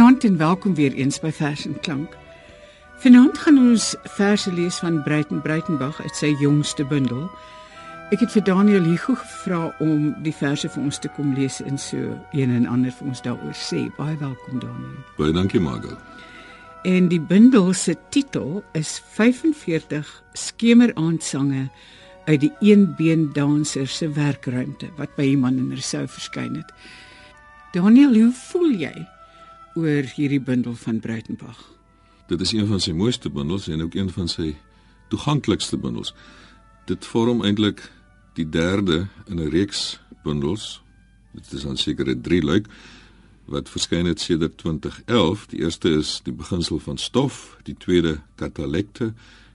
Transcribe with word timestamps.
Goeienaand 0.00 0.24
en 0.24 0.36
welkom 0.36 0.74
weer 0.74 0.92
eens 0.92 1.20
by 1.20 1.28
Vers 1.30 1.66
en 1.66 1.80
Klank. 1.80 2.14
Vanaand 2.96 3.38
gaan 3.38 3.58
ons 3.58 3.96
verse 4.16 4.52
lees 4.52 4.78
van 4.80 5.02
Breiten 5.02 5.42
Breitenberg 5.44 6.00
uit 6.00 6.16
sy 6.16 6.30
jongste 6.40 6.86
bundel. 6.88 7.26
Ek 8.08 8.22
het 8.24 8.32
vir 8.32 8.46
Daniel 8.46 8.86
Hugo 8.88 9.18
gevra 9.20 9.58
om 9.84 10.14
die 10.24 10.32
verse 10.32 10.70
vir 10.72 10.86
ons 10.86 11.02
te 11.04 11.10
kom 11.18 11.34
lees 11.36 11.60
en 11.68 11.76
so 11.76 12.16
een 12.32 12.56
en 12.56 12.64
ander 12.64 12.96
vir 12.96 13.10
ons 13.12 13.22
daaroor 13.28 13.52
sê. 13.52 13.82
Baie 13.98 14.16
welkom 14.24 14.64
Daniel. 14.64 14.96
Baie 15.20 15.36
dankie 15.36 15.60
Margot. 15.60 16.00
En 16.88 17.12
die 17.12 17.20
bundel 17.20 17.68
se 17.76 17.98
titel 18.08 18.64
is 18.72 18.96
45 19.12 20.16
skemeraandsange 20.32 21.68
uit 22.24 22.40
die 22.48 22.54
eenbeen 22.72 23.28
danser 23.36 23.84
se 24.00 24.08
werkruimte 24.16 24.94
wat 24.96 25.12
by 25.20 25.28
iemand 25.36 25.60
in 25.60 25.68
Rousseau 25.76 26.08
verskyn 26.08 26.56
het. 26.56 26.76
Daniel, 27.76 28.16
hoe 28.16 28.32
voel 28.48 28.78
jy 28.88 28.96
oor 29.74 30.08
hierdie 30.16 30.40
bundel 30.40 30.74
van 30.74 31.00
Breitenberg? 31.00 31.60
Dit 32.28 32.40
is 32.40 32.52
een 32.52 32.66
van 32.66 32.80
sy 32.80 32.92
mooiste 32.92 33.30
bundels 33.30 33.68
en 33.68 33.82
ook 33.82 33.94
een 33.94 34.10
van 34.10 34.28
sy 34.28 34.54
toeganklikste 35.08 35.78
bundels. 35.78 36.14
Dit 36.86 37.06
vorm 37.06 37.44
eintlik 37.44 37.82
die 38.38 38.48
derde 38.48 39.06
in 39.26 39.40
'n 39.40 39.50
reeks 39.50 40.00
bundels. 40.22 40.82
Dit 41.32 41.52
is 41.52 41.62
dan 41.62 41.76
seker 41.76 42.08
'n 42.08 42.20
drie 42.20 42.42
luik 42.42 42.66
wat 43.44 43.68
verskyn 43.68 44.06
het 44.06 44.20
sedert 44.20 44.58
2011. 44.58 45.46
Die 45.46 45.60
eerste 45.60 45.88
is 45.88 46.20
die 46.24 46.32
beginsel 46.32 46.78
van 46.78 46.98
stof, 46.98 47.58
die 47.62 47.74
tweede 47.78 48.20
katalekte 48.34 49.12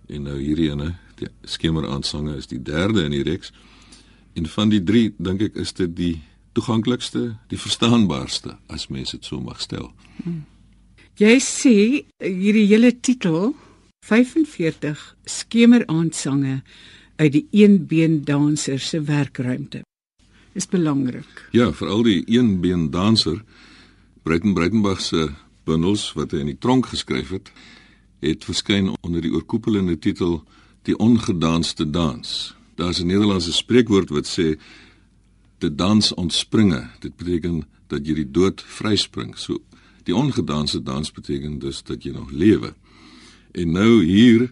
en 0.08 0.28
nou 0.28 0.38
hierdie 0.40 0.70
ene, 0.70 0.95
die 1.16 1.28
skemeraansange 1.44 2.36
is 2.36 2.47
die 2.47 2.62
derde 2.62 3.03
in 3.03 3.12
die 3.12 3.23
reeks. 3.23 3.53
En 4.34 4.45
van 4.45 4.70
die 4.70 4.84
drie 4.84 5.14
dink 5.18 5.42
ek 5.42 5.56
is 5.56 5.73
dit 5.73 5.95
die 5.95 6.23
toeganklikste, 6.56 7.36
die 7.52 7.59
verstaanbaarste 7.59 8.56
as 8.72 8.88
mens 8.88 9.11
dit 9.16 9.25
so 9.28 9.42
mag 9.44 9.61
stel. 9.64 9.92
Jy 11.20 11.36
sê 11.44 11.75
hierdie 12.20 12.67
hele 12.72 12.92
titel 13.00 13.53
45 14.06 15.02
skemeraandsange 15.25 16.62
uit 17.16 17.31
die 17.34 17.45
eenbeen 17.56 18.23
danser 18.28 18.80
se 18.80 19.02
werkruimte. 19.08 19.84
Is 20.56 20.67
belangrik. 20.72 21.47
Ja, 21.52 21.72
veral 21.75 22.03
die 22.08 22.22
eenbeen 22.31 22.90
danser 22.92 23.42
Breiten 24.25 24.56
Breitenberg 24.58 25.02
se 25.02 25.28
bundels 25.66 26.08
wat 26.17 26.31
hy 26.34 26.40
in 26.42 26.50
die 26.50 26.62
tronk 26.62 26.88
geskryf 26.90 27.30
het, 27.36 27.52
het 28.25 28.45
verskyn 28.47 28.90
onder 29.06 29.22
die 29.22 29.34
oorkoepelende 29.34 30.00
titel 30.02 30.40
Die 30.86 30.97
ongedanste 31.02 31.86
dans. 31.90 32.53
Daar's 32.75 33.02
'n 33.02 33.08
Nederlandse 33.08 33.53
spreekwoord 33.53 34.09
wat 34.09 34.28
sê 34.28 34.58
te 35.58 35.75
dans 35.75 36.14
ontspringe. 36.14 36.89
Dit 37.00 37.16
beteken 37.16 37.64
dat 37.88 38.08
jy 38.08 38.14
die 38.14 38.31
dood 38.31 38.61
vryspring. 38.61 39.38
So 39.38 39.62
die 40.06 40.16
ongedanse 40.16 40.84
dans 40.84 41.12
beteken 41.12 41.59
dus 41.59 41.84
dat 41.84 42.03
jy 42.03 42.12
nog 42.14 42.31
lewe. 42.31 42.73
En 43.52 43.72
nou 43.72 44.03
hier 44.03 44.52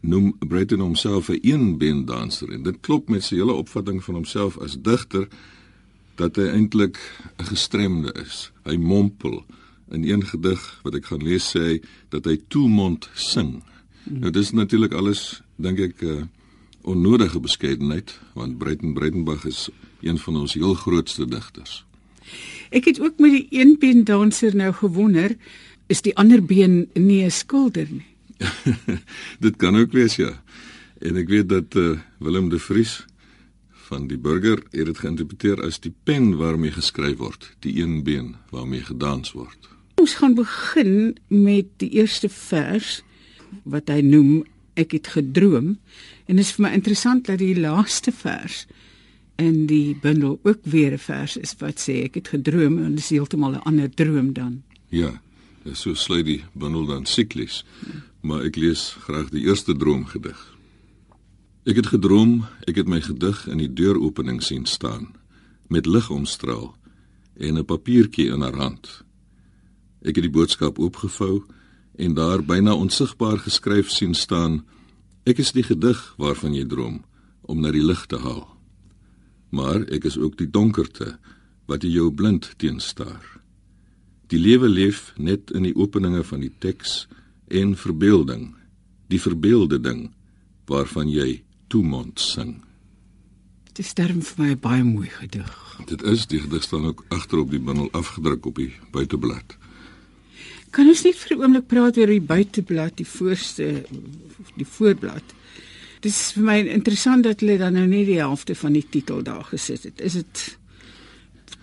noem 0.00 0.32
Breton 0.38 0.80
homself 0.80 1.28
'n 1.28 1.38
eenbeen 1.42 2.04
danser 2.04 2.52
en 2.52 2.62
dit 2.62 2.80
klop 2.80 3.08
met 3.08 3.24
sy 3.24 3.34
hele 3.36 3.52
opvatting 3.52 4.04
van 4.04 4.14
homself 4.14 4.58
as 4.58 4.76
digter 4.82 5.28
dat 6.14 6.36
hy 6.36 6.48
eintlik 6.48 6.98
'n 7.38 7.44
gestremde 7.44 8.12
is. 8.12 8.50
Hy 8.64 8.76
mompel 8.76 9.44
in 9.90 10.04
een 10.04 10.26
gedig 10.26 10.80
wat 10.82 10.94
ek 10.94 11.04
gaan 11.04 11.22
lees 11.22 11.56
sê 11.56 11.60
hy 11.60 11.80
dat 12.08 12.24
hy 12.24 12.38
toemond 12.48 13.08
sing. 13.14 13.62
Nou 14.04 14.30
dis 14.30 14.50
natuurlik 14.50 14.92
alles 14.92 15.42
dink 15.56 15.78
ek 15.78 16.02
'n 16.02 16.06
uh, 16.06 16.22
onnodige 16.82 17.40
beskeidenheid 17.40 18.18
want 18.34 18.58
Breiten 18.58 18.94
Breitenberg 18.94 19.44
is 19.44 19.68
een 20.02 20.18
van 20.18 20.36
ons 20.36 20.54
heel 20.54 20.74
grootste 20.74 21.26
digters. 21.28 21.84
Ek 22.70 22.86
het 22.86 23.00
ook 23.00 23.18
met 23.18 23.32
die 23.34 23.46
eenbeen 23.50 24.04
danser 24.04 24.54
nou 24.56 24.72
gewonder, 24.72 25.36
is 25.90 26.02
die 26.06 26.14
ander 26.16 26.42
been 26.42 26.88
nie 26.94 27.24
'n 27.24 27.30
skilder 27.30 27.88
nie? 27.90 28.06
Dit 29.44 29.56
kan 29.56 29.76
ook 29.76 29.92
wees 29.92 30.16
ja. 30.16 30.42
En 30.98 31.16
ek 31.16 31.28
weet 31.28 31.48
dat 31.48 31.74
uh, 31.74 31.98
Willem 32.18 32.48
de 32.48 32.58
Vries 32.58 33.04
van 33.90 34.06
die 34.06 34.18
burger 34.18 34.62
het 34.70 34.86
dit 34.86 34.98
geïnterpreteer 34.98 35.62
as 35.66 35.80
die 35.82 35.92
pen 36.04 36.36
waarmee 36.38 36.70
geskryf 36.70 37.16
word, 37.18 37.50
die 37.64 37.80
een 37.82 38.02
been 38.06 38.36
waarmee 38.54 38.84
gedans 38.86 39.32
word. 39.32 39.68
Ons 40.00 40.14
gaan 40.20 40.34
begin 40.34 41.16
met 41.28 41.66
die 41.82 41.90
eerste 41.98 42.28
vers 42.28 43.00
wat 43.62 43.90
hy 43.90 44.00
noem 44.06 44.44
ek 44.78 44.94
het 44.94 45.10
gedroom 45.16 45.74
en 46.30 46.38
dit 46.38 46.44
is 46.44 46.52
vir 46.54 46.68
my 46.68 46.70
interessant 46.78 47.26
dat 47.26 47.40
die 47.42 47.56
laaste 47.58 48.14
vers 48.14 48.66
in 49.40 49.66
die 49.66 49.96
bundel 49.96 50.38
ook 50.42 50.60
weer 50.62 50.92
'n 50.92 50.98
vers 50.98 51.36
is 51.36 51.54
wat 51.58 51.80
sê 51.80 52.04
ek 52.04 52.14
het 52.14 52.28
gedroom 52.28 52.78
en 52.78 52.90
dit 52.90 52.98
is 52.98 53.10
heeltemal 53.10 53.52
'n 53.52 53.64
ander 53.64 53.90
droom 53.90 54.32
dan. 54.32 54.62
Ja, 54.88 55.20
so 55.72 55.94
sluit 55.94 56.24
die 56.24 56.44
bundel 56.52 56.86
dan 56.86 57.06
siklies. 57.06 57.64
Maar 58.20 58.42
ek 58.42 58.56
lees 58.56 58.96
graag 59.00 59.30
die 59.30 59.44
eerste 59.44 59.76
droomgedig. 59.76 60.56
Ek 61.64 61.76
het 61.76 61.86
gedroom, 61.86 62.46
ek 62.66 62.76
het 62.76 62.88
my 62.88 63.00
gedig 63.00 63.46
in 63.48 63.58
die 63.58 63.72
deuropening 63.72 64.42
sien 64.42 64.66
staan 64.66 65.14
met 65.68 65.86
lig 65.86 66.10
omstraal 66.10 66.74
en 67.36 67.58
'n 67.58 67.64
papiertjie 67.64 68.30
in 68.30 68.40
haar 68.40 68.56
hand. 68.56 69.04
Ek 70.02 70.14
het 70.14 70.24
die 70.24 70.30
boodskap 70.30 70.78
oopgevou 70.78 71.44
en 71.96 72.14
daar 72.14 72.42
byna 72.42 72.74
onsigbaar 72.74 73.38
geskryf 73.38 73.90
sien 73.90 74.14
staan: 74.14 74.64
Ek 75.24 75.38
is 75.38 75.52
die 75.52 75.62
gedig 75.62 76.14
waarvan 76.16 76.54
jy 76.54 76.64
droom 76.64 77.04
om 77.40 77.60
na 77.60 77.70
die 77.70 77.84
lig 77.84 78.06
te 78.06 78.18
haal. 78.18 78.59
Maar 79.50 79.84
ek 79.90 80.06
is 80.10 80.18
ook 80.18 80.38
die 80.38 80.50
donkerte 80.50 81.18
wat 81.70 81.82
jou 81.86 82.10
blind 82.14 82.52
teenstaar. 82.56 83.22
Die 84.30 84.38
lewe 84.38 84.68
leef 84.68 85.12
net 85.18 85.50
in 85.50 85.66
die 85.66 85.74
openinge 85.74 86.22
van 86.24 86.42
die 86.44 86.52
teks 86.62 87.06
en 87.50 87.74
verbeelding, 87.74 88.52
die 89.10 89.20
verbeelde 89.20 89.80
ding 89.82 90.10
waarvan 90.70 91.10
jy 91.10 91.42
toemond 91.70 92.20
sing. 92.22 92.60
Dit 93.70 93.82
is 93.82 93.90
sterm 93.94 94.20
vir 94.22 94.44
my 94.44 94.54
baie 94.58 94.84
mooi 94.86 95.08
gedig. 95.10 95.50
Dit 95.90 96.02
is 96.06 96.28
die 96.30 96.40
gedig 96.42 96.62
staan 96.62 96.86
ook 96.90 97.04
agter 97.14 97.42
op 97.42 97.50
die 97.50 97.62
bundel 97.62 97.90
afgedruk 97.96 98.46
op 98.46 98.58
die 98.58 98.72
buiteblad. 98.94 99.56
Kan 100.70 100.86
ons 100.90 101.02
net 101.02 101.18
vir 101.18 101.36
'n 101.36 101.42
oomblik 101.42 101.66
praat 101.66 101.98
oor 101.98 102.06
die 102.06 102.22
buiteblad, 102.22 102.96
die 102.96 103.06
voorste 103.06 103.82
die 104.56 104.66
voorblad? 104.66 105.22
Dit 106.00 106.12
is 106.12 106.32
vir 106.32 106.42
my 106.44 106.58
interessant 106.72 107.24
dat 107.24 107.40
hulle 107.40 107.58
dan 107.58 107.72
nou 107.76 107.86
net 107.86 108.06
die 108.06 108.18
helfte 108.18 108.54
van 108.54 108.72
die 108.72 108.86
titel 108.90 109.22
daar 109.22 109.44
gesit 109.44 109.82
het. 109.82 110.00
Is 110.00 110.12
dit 110.12 110.58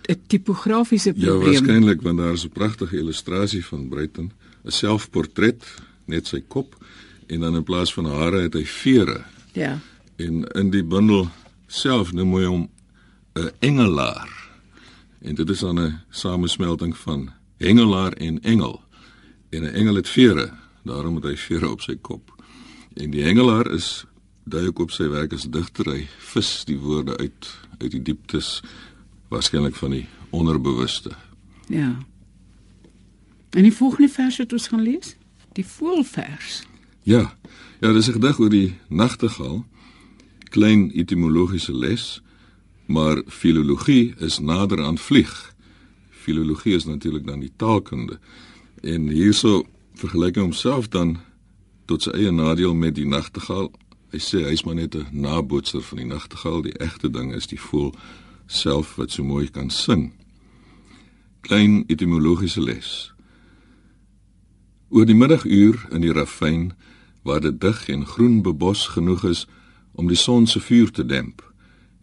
'n 0.08 0.20
tipografiese 0.26 1.12
Ja, 1.16 1.26
probleem? 1.26 1.52
waarskynlik 1.52 2.02
want 2.02 2.18
daar 2.18 2.32
is 2.32 2.44
'n 2.44 2.48
pragtige 2.52 2.96
illustrasie 2.96 3.64
van 3.64 3.88
Bruiten, 3.88 4.32
'n 4.64 4.70
selfportret, 4.70 5.64
net 6.04 6.26
sy 6.26 6.40
kop 6.48 6.76
en 7.26 7.40
dan 7.40 7.54
in 7.56 7.62
plaas 7.64 7.92
van 7.94 8.04
hare 8.04 8.40
het 8.40 8.54
hy 8.54 8.64
vere. 8.64 9.24
Ja. 9.52 9.78
En 10.16 10.44
in 10.44 10.70
die 10.70 10.84
bundel 10.84 11.28
self 11.66 12.12
noem 12.12 12.34
hy 12.34 12.44
hom 12.44 12.70
'n 13.34 13.50
engelaar. 13.58 14.50
En 15.20 15.34
dit 15.34 15.50
is 15.50 15.58
dan 15.58 15.78
'n 15.80 16.00
samesmelting 16.10 16.96
van 16.96 17.30
hengelaar 17.56 18.12
en 18.12 18.42
engel. 18.42 18.82
En 19.50 19.62
'n 19.62 19.74
engel 19.74 19.94
het 19.94 20.08
vere, 20.08 20.50
daarom 20.84 21.14
het 21.14 21.24
hy 21.24 21.36
vere 21.36 21.70
op 21.70 21.80
sy 21.80 21.96
kop. 22.00 22.34
En 22.94 23.10
die 23.10 23.22
hengelaar 23.22 23.70
is 23.70 24.04
dui 24.48 24.66
ook 24.66 24.78
op 24.78 24.90
sy 24.90 25.08
werk 25.08 25.32
as 25.32 25.48
digter, 25.50 25.88
hy 25.92 26.06
vis 26.32 26.64
die 26.68 26.78
woorde 26.78 27.16
uit 27.16 27.50
uit 27.78 27.90
die 27.90 28.02
dieptes 28.02 28.60
waarskynlik 29.30 29.76
van 29.78 29.90
die 29.94 30.06
onderbewuste. 30.34 31.12
Ja. 31.68 31.98
En 33.50 33.62
die 33.62 33.72
volgende 33.72 34.08
vers 34.12 34.36
wat 34.36 34.52
ons 34.52 34.68
gaan 34.68 34.82
lees? 34.82 35.14
Die 35.52 35.66
voelvers. 35.66 36.62
Ja. 37.02 37.34
Ja, 37.80 37.92
dis 37.92 38.08
'n 38.08 38.12
gedig 38.12 38.38
oor 38.38 38.50
die 38.50 38.74
nagtegaal. 38.88 39.64
Klein 40.50 40.90
etimologiese 40.90 41.76
les, 41.76 42.22
maar 42.86 43.22
filologie 43.26 44.14
is 44.18 44.38
nader 44.38 44.84
aan 44.84 44.98
vlieg. 44.98 45.54
Filologie 46.10 46.74
is 46.74 46.84
natuurlik 46.84 47.26
dan 47.26 47.40
die 47.40 47.52
taalkunde. 47.56 48.18
En 48.82 49.08
hierso 49.08 49.66
vergelyk 49.94 50.34
hy 50.34 50.42
homself 50.42 50.88
dan 50.88 51.18
tot 51.86 52.02
sy 52.02 52.10
eie 52.10 52.30
nadeel 52.30 52.74
met 52.74 52.94
die 52.94 53.06
nagtegaal. 53.06 53.70
Hy 54.12 54.20
sê 54.24 54.44
hy's 54.48 54.64
maar 54.64 54.74
net 54.74 54.94
'n 54.94 55.08
nabootser 55.12 55.82
van 55.82 55.98
die 55.98 56.06
nagtegaal. 56.06 56.62
Die 56.62 56.78
egte 56.78 57.10
ding 57.10 57.34
is 57.34 57.46
die 57.46 57.60
voël 57.60 57.94
self 58.46 58.96
wat 58.96 59.10
so 59.10 59.24
mooi 59.24 59.48
kan 59.50 59.70
sing. 59.70 60.12
Klein 61.40 61.84
etimologiese 61.86 62.60
les. 62.60 63.12
Oor 64.88 65.06
die 65.06 65.14
middaguur 65.14 65.86
in 65.90 66.00
die 66.00 66.12
ravyn 66.12 66.72
waar 67.22 67.40
dit 67.40 67.60
dig 67.60 67.88
en 67.88 68.06
groen 68.06 68.42
bebos 68.42 68.86
genoeg 68.86 69.24
is 69.24 69.46
om 69.92 70.08
die 70.08 70.16
son 70.16 70.46
se 70.46 70.60
vuur 70.60 70.90
te 70.90 71.04
demp, 71.04 71.42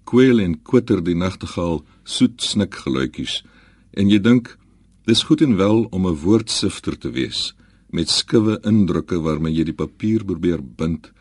kweel 0.03 0.39
en 0.39 0.61
kwitter 0.61 1.03
die 1.03 1.15
nagtegaal 1.15 1.81
soet 2.03 2.41
snikgeluitjies 2.41 3.43
en 3.97 4.11
jy 4.11 4.19
dink 4.21 4.57
dis 5.09 5.23
goed 5.23 5.41
en 5.41 5.55
wel 5.57 5.87
om 5.95 6.07
'n 6.07 6.19
woordsifter 6.23 6.97
te 6.97 7.09
wees 7.09 7.55
met 7.89 8.09
skiewe 8.09 8.59
indrukke 8.61 9.17
waarmee 9.21 9.53
jy 9.53 9.63
die 9.63 9.79
papier 9.83 10.25
probeer 10.25 10.61
bind 10.61 11.11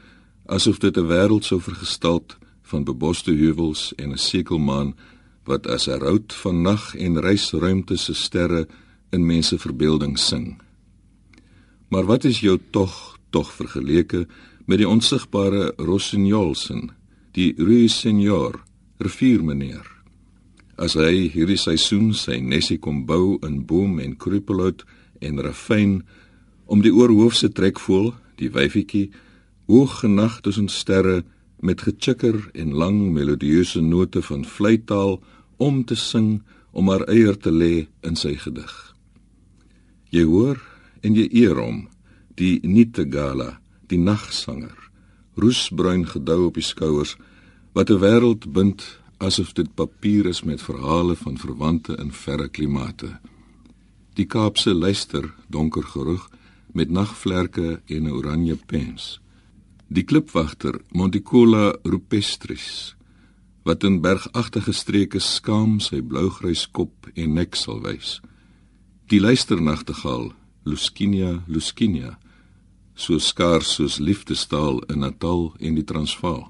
asof 0.46 0.78
dit 0.78 0.96
'n 0.96 1.06
wêreld 1.06 1.44
sou 1.44 1.60
vergestalt 1.60 2.36
van 2.62 2.84
beboste 2.84 3.32
heuwels 3.32 3.92
en 3.96 4.12
'n 4.12 4.18
sekelmaan 4.18 4.94
wat 5.44 5.66
as 5.66 5.88
'n 5.88 5.98
rout 5.98 6.32
van 6.32 6.62
nag 6.62 6.94
en 6.96 7.20
reisruimte 7.20 7.96
se 7.96 8.14
sterre 8.14 8.66
in 9.10 9.26
mense 9.26 9.58
verbeelding 9.58 10.18
sing. 10.18 10.62
Maar 11.88 12.04
wat 12.04 12.24
is 12.24 12.40
jou 12.40 12.58
tog 12.70 13.18
tog 13.30 13.52
vergeleke 13.52 14.26
met 14.64 14.78
die 14.78 14.88
onsigbare 14.88 15.72
Rossignols, 15.76 16.72
die 17.32 17.54
Rue 17.56 17.88
Seigneur, 17.88 18.62
riviermeneer? 18.98 19.86
As 20.74 20.94
hy 20.94 21.28
hierdie 21.30 21.58
seisoen 21.58 22.14
sy 22.14 22.40
nesie 22.42 22.78
kom 22.78 23.04
bou 23.06 23.38
in 23.46 23.66
boom 23.66 23.98
en 23.98 24.16
kruppelhout 24.16 24.84
en 25.20 25.40
rafyn 25.40 26.02
om 26.64 26.82
die 26.82 26.94
oorhoofse 26.94 27.52
trekvoel, 27.52 28.14
die 28.36 28.50
wyfietjie, 28.50 29.10
hoog 29.66 30.00
genag 30.00 30.40
tussen 30.40 30.68
sterre 30.68 31.24
met 31.60 31.80
gechikker 31.82 32.50
en 32.52 32.74
lang 32.74 33.12
melodieuse 33.12 33.80
note 33.80 34.22
van 34.22 34.44
vleitaal 34.44 35.22
om 35.56 35.84
te 35.84 35.94
sing 35.94 36.42
om 36.70 36.88
haar 36.88 37.06
eier 37.08 37.38
te 37.38 37.52
lê 37.52 37.86
in 38.02 38.16
sy 38.16 38.34
gedig. 38.36 38.74
Jy 40.10 40.24
hoor 40.28 40.60
en 41.00 41.14
jy 41.16 41.28
eer 41.32 41.58
hom, 41.60 41.86
die 42.38 42.58
Nitegala, 42.66 43.60
die 43.88 43.98
nagsanger, 43.98 44.76
roesbruin 45.40 46.04
gedou 46.06 46.46
op 46.48 46.58
die 46.58 46.66
skouers 46.66 47.16
wat 47.72 47.90
'n 47.90 48.00
wêreld 48.02 48.52
bind 48.52 49.00
asof 49.18 49.52
dit 49.52 49.74
papier 49.74 50.26
is 50.26 50.42
met 50.42 50.62
verhale 50.62 51.16
van 51.16 51.38
verwante 51.38 51.96
in 51.96 52.12
verre 52.12 52.48
klimate. 52.48 53.18
Die 54.14 54.26
Kaapse 54.26 54.74
luister 54.74 55.34
donker 55.48 55.82
geroeg 55.82 56.28
met 56.72 56.90
nagvlerke 56.90 57.80
en 57.86 58.12
oranje 58.12 58.56
pens. 58.66 59.23
Die 59.94 60.02
klipwagter 60.02 60.80
Monticola 60.90 61.74
rupestris 61.86 62.96
wat 63.62 63.84
in 63.86 64.00
bergagtige 64.02 64.72
streke 64.74 65.20
skaam 65.22 65.78
sy 65.80 66.00
blougrys 66.02 66.64
kop 66.66 67.06
en 67.14 67.36
nek 67.38 67.54
sal 67.56 67.78
wys. 67.84 68.18
Die 69.08 69.20
luisternagtegaal 69.22 70.32
Luscinia 70.66 71.44
luscinia 71.46 72.16
so 72.94 73.20
skaars 73.22 73.76
soos 73.76 74.00
liefdestaal 74.02 74.82
in 74.90 75.04
Natal 75.04 75.52
en 75.60 75.78
die 75.78 75.86
Transvaal. 75.86 76.48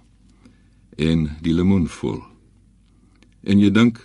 En 0.97 1.29
die 1.45 1.53
lemoenvol 1.53 2.23
En 3.45 3.61
jy 3.61 3.69
dink 3.71 4.01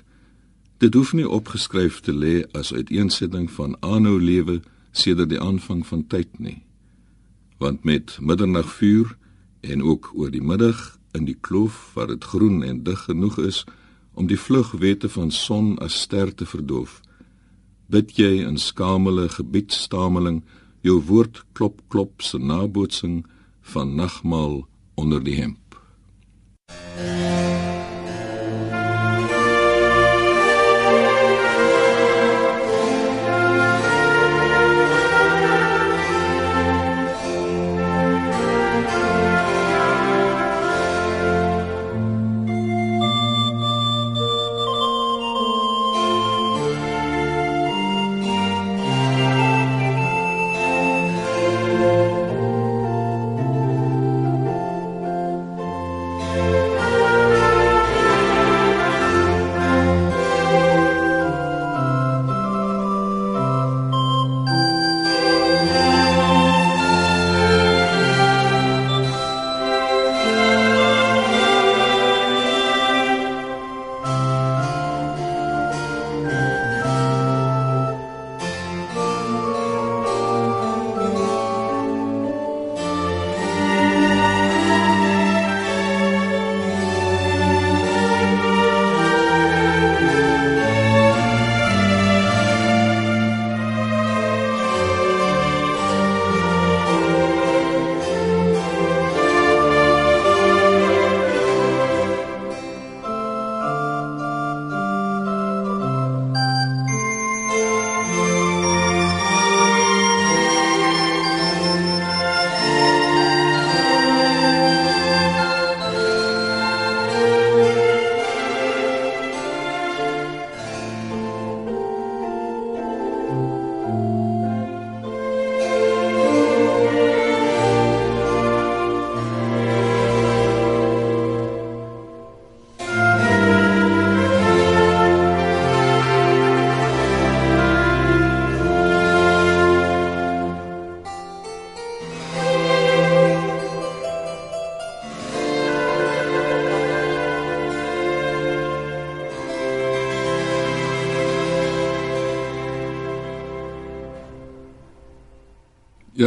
dit 0.84 0.96
hoef 0.96 1.14
nie 1.16 1.28
opgeskryf 1.28 2.02
te 2.04 2.12
lê 2.16 2.42
as 2.56 2.74
uiteensetting 2.76 3.48
van 3.52 3.76
aanhou 3.80 4.18
lewe 4.20 4.60
sedert 4.92 5.32
die 5.32 5.40
aanvang 5.40 5.86
van 5.88 6.04
tyd 6.12 6.40
nie. 6.40 6.60
Want 7.60 7.84
met 7.88 8.18
middernagvuur 8.20 9.16
en 9.62 9.84
ook 9.84 10.12
oor 10.14 10.32
die 10.32 10.44
middag 10.44 10.98
in 11.12 11.26
die 11.26 11.38
kloof 11.42 11.92
waar 11.94 12.08
dit 12.08 12.24
groen 12.24 12.64
en 12.64 12.84
dig 12.84 13.00
genoeg 13.08 13.38
is 13.44 13.64
om 14.14 14.28
die 14.28 14.40
vlugwete 14.40 15.10
van 15.10 15.32
son 15.32 15.78
as 15.80 16.02
ster 16.02 16.34
te 16.36 16.46
verdoof, 16.46 17.00
bid 17.88 18.18
jy 18.20 18.44
in 18.46 18.58
skamele 18.60 19.30
gebiedstameling 19.30 20.44
jou 20.86 21.00
woord 21.08 21.44
klop 21.54 21.82
klop 21.88 22.22
se 22.22 22.38
nabootsing 22.38 23.24
van 23.74 23.96
nagmaal 23.96 24.62
onder 24.96 25.24
die 25.24 25.36
hemp. 25.40 25.69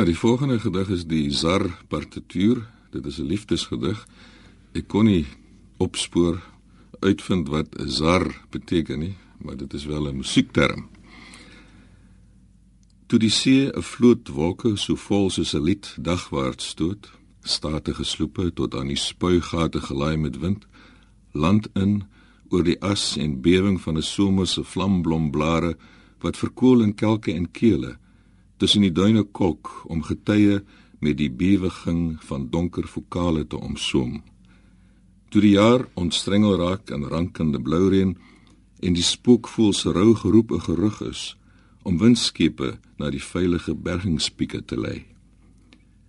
Ja, 0.02 0.08
die 0.08 0.18
volgende 0.18 0.58
gedig 0.58 0.88
is 0.88 1.04
die 1.06 1.30
Zar 1.30 1.62
partituur. 1.88 2.66
Dit 2.90 3.06
is 3.06 3.18
'n 3.18 3.26
liefdesgedig. 3.26 4.06
Ek 4.72 4.88
kon 4.88 5.04
nie 5.04 5.26
opspoor 5.76 6.42
uitvind 7.00 7.48
wat 7.48 7.68
zar 7.86 8.44
beteken 8.50 8.98
nie, 8.98 9.14
maar 9.38 9.56
dit 9.56 9.72
is 9.72 9.84
wel 9.84 10.08
'n 10.08 10.16
musiekterm. 10.16 10.88
Toe 13.06 13.18
die 13.18 13.30
see 13.30 13.70
'n 13.70 13.82
vloot 13.82 14.28
wolke 14.28 14.76
so 14.76 14.96
vol 14.96 15.30
soos 15.30 15.54
'n 15.54 15.62
lied 15.62 15.96
dagwaarts 16.00 16.68
stoot, 16.68 17.10
statige 17.42 18.04
sloepe 18.04 18.52
tot 18.52 18.74
aan 18.74 18.86
die 18.86 18.96
spuigate 18.96 19.80
gelaai 19.80 20.16
met 20.16 20.38
wind, 20.38 20.66
land 21.32 21.68
in 21.72 22.02
oor 22.48 22.62
die 22.64 22.80
as 22.80 23.16
en 23.16 23.40
bewing 23.40 23.80
van 23.80 23.96
'n 23.96 24.02
somerse 24.02 24.64
vlamblomblare 24.64 25.76
wat 26.18 26.36
verkoel 26.36 26.82
in 26.82 26.94
kelke 26.94 27.32
en 27.32 27.50
kele 27.50 28.00
tussen 28.62 28.84
die 28.86 28.94
duine 28.94 29.24
kolk 29.34 29.72
om 29.90 30.04
getye 30.06 30.60
met 31.02 31.16
die 31.18 31.30
beweging 31.34 32.20
van 32.22 32.44
donker 32.50 32.86
vokale 32.86 33.42
te 33.42 33.58
omsoom. 33.58 34.20
Toe 35.34 35.42
die 35.42 35.56
jaar 35.56 35.88
ontstrengel 35.98 36.54
raak 36.60 36.92
in 36.94 37.08
rankende 37.10 37.58
bloureën 37.58 38.12
en 38.86 38.94
die 38.94 39.02
spookvoel 39.02 39.74
se 39.74 39.90
rou 39.90 40.14
geroep 40.14 40.52
'n 40.52 40.66
gerug 40.68 41.00
is 41.10 41.36
om 41.82 41.98
windskepe 41.98 42.78
na 42.98 43.10
die 43.10 43.22
veilige 43.22 43.74
bergingspieke 43.74 44.62
te 44.64 44.78
lei. 44.78 45.06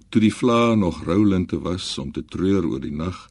Toe 0.10 0.22
die 0.22 0.34
vlae 0.34 0.76
nog 0.76 1.04
roulinte 1.04 1.60
was 1.60 1.98
om 1.98 2.12
te 2.12 2.22
treur 2.22 2.66
oor 2.66 2.82
die 2.82 2.96
nag 2.96 3.30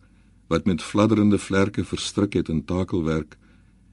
wat 0.49 0.67
met 0.67 0.83
fladderende 0.83 1.38
vlerke 1.38 1.85
verstrik 1.85 2.33
het 2.33 2.49
in 2.49 2.64
takelwerk 2.64 3.38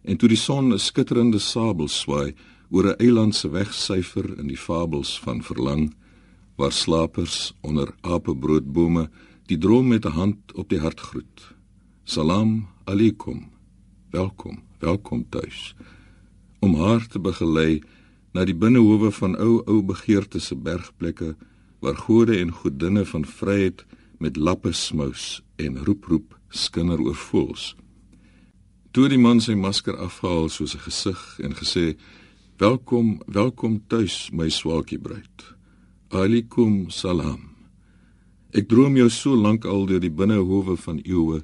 en 0.02 0.18
toe 0.18 0.30
die 0.30 0.42
son 0.48 0.74
'n 0.74 0.80
skitterende 0.80 1.40
sabel 1.40 1.88
swaai 1.88 2.34
oor 2.70 2.86
'n 2.86 3.00
eiland 3.06 3.36
se 3.36 3.50
wegsyfer 3.50 4.38
in 4.38 4.48
die 4.48 4.58
fabels 4.58 5.20
van 5.20 5.44
verlang 5.44 5.94
waar 6.56 6.72
slapers 6.72 7.54
onder 7.62 7.96
apebroodbome 8.02 9.10
die 9.46 9.58
droom 9.58 9.88
met 9.88 10.06
'n 10.06 10.12
hand 10.12 10.38
op 10.54 10.70
die 10.70 10.80
hart 10.80 11.00
groet. 11.00 11.54
Salam 12.04 12.68
aleikum. 12.84 13.50
Welkom, 14.10 14.64
welkom 14.80 15.26
tuis. 15.30 15.76
Om 16.60 16.76
haar 16.76 17.08
te 17.08 17.20
begelei 17.20 17.82
na 18.32 18.46
die 18.46 18.56
binnehowe 18.56 19.12
van 19.12 19.38
ou 19.38 19.62
ou 19.66 19.84
begeerte 19.84 20.40
se 20.40 20.56
bergplekke 20.56 21.36
waar 21.80 21.96
gode 21.96 22.38
en 22.38 22.52
godinne 22.52 23.06
van 23.06 23.26
vryheid 23.26 23.86
met 24.18 24.36
lappe 24.36 24.72
smous 24.72 25.42
en 25.56 25.86
roep 25.86 26.06
roep 26.06 26.40
skinder 26.50 27.00
oor 27.02 27.16
voels. 27.16 27.76
Toe 28.92 29.08
die 29.08 29.20
man 29.22 29.42
sy 29.42 29.54
masker 29.54 29.98
afhaal 29.98 30.50
soos 30.50 30.76
'n 30.76 30.80
gesig 30.80 31.40
en 31.40 31.54
gesê: 31.56 31.96
"Welkom, 32.60 33.22
welkom 33.25 33.80
tuis, 33.88 34.30
my 34.32 34.50
swaalkie 34.50 35.00
bruid. 35.00 35.56
Alikum 36.10 36.89
salam." 36.92 37.56
Ek 38.51 38.68
droom 38.68 38.98
jou 38.98 39.10
so 39.10 39.36
lank 39.36 39.66
al 39.66 39.86
deur 39.86 40.01
die 40.04 40.12
binnehowe 40.12 40.75
van 40.78 41.00
eeue, 41.06 41.39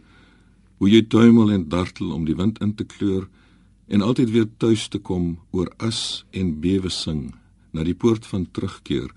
hoe 0.78 0.90
jy 0.90 1.02
tuimel 1.08 1.52
en 1.52 1.70
dartel 1.70 2.12
om 2.12 2.26
die 2.26 2.36
wind 2.36 2.60
in 2.60 2.76
te 2.76 2.84
kleur 2.84 3.30
en 3.88 4.02
altyd 4.02 4.30
weer 4.30 4.48
tuis 4.58 4.88
te 4.88 5.00
kom 5.00 5.38
oor 5.52 5.72
as 5.78 6.26
en 6.32 6.60
bewe 6.60 6.90
sing 6.90 7.34
na 7.72 7.84
die 7.84 7.96
poort 7.96 8.26
van 8.26 8.52
terugkeer 8.52 9.08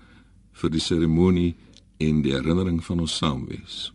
vir 0.53 0.69
die 0.69 0.83
seremonie 0.83 1.55
en 1.99 2.21
die 2.21 2.31
herinnering 2.31 2.79
van 2.83 2.99
ons 2.99 3.17
saamwees. 3.19 3.91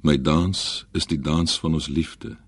My 0.00 0.16
dans 0.16 0.86
is 0.94 1.06
die 1.06 1.20
dans 1.20 1.58
van 1.60 1.74
ons 1.74 1.88
liefde. 1.88 2.38